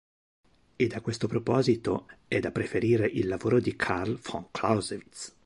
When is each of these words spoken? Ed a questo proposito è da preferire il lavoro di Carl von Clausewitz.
Ed 0.77 0.93
a 0.93 0.99
questo 1.01 1.27
proposito 1.27 2.07
è 2.27 2.39
da 2.39 2.49
preferire 2.49 3.05
il 3.05 3.27
lavoro 3.27 3.59
di 3.59 3.75
Carl 3.75 4.17
von 4.19 4.47
Clausewitz. 4.49 5.35